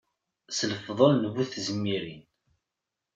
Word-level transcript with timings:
S 0.57 0.59
lefḍel 0.71 1.11
n 1.15 1.25
bu 1.33 1.43
tezmirin. 1.51 2.23